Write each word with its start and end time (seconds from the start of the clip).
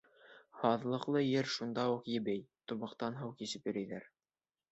Һаҙлыҡлы 0.61 1.21
ер 1.25 1.49
шунда 1.57 1.83
уҡ 1.97 2.09
ебей, 2.13 2.41
тубыҡтан 2.71 3.19
һыу 3.19 3.37
кисеп 3.43 3.69
йөрөйҙәр. 3.71 4.09